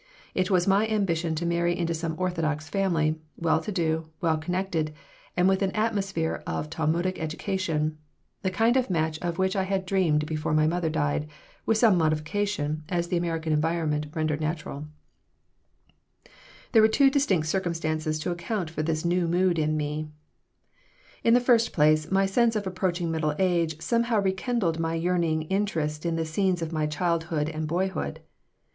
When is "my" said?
0.65-0.87, 10.55-10.65, 22.09-22.25, 24.79-24.95, 26.73-26.87